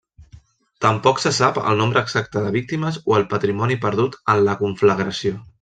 Tampoc 0.85 1.21
se 1.23 1.31
sap 1.39 1.59
el 1.63 1.77
nombre 1.83 2.03
exacte 2.07 2.43
de 2.47 2.55
víctimes 2.57 2.99
o 3.13 3.21
el 3.21 3.29
patrimoni 3.35 3.81
perdut 3.87 4.21
en 4.35 4.45
la 4.49 4.61
conflagració. 4.67 5.41